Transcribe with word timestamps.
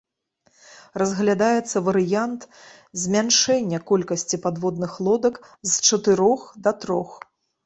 Разглядаецца 1.01 1.81
варыянт 1.87 2.41
змяншэння 3.01 3.79
колькасці 3.93 4.41
падводных 4.47 4.91
лодак 5.11 5.35
з 5.75 5.93
чатырох 5.93 6.41
да 6.67 6.71
трох. 6.87 7.11